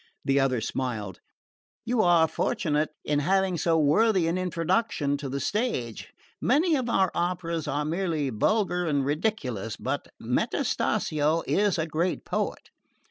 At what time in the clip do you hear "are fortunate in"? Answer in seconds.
2.01-3.19